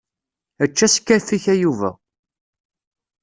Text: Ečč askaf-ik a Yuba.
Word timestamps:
Ečč 0.63 0.77
askaf-ik 0.85 1.45
a 1.53 1.55
Yuba. 1.61 1.89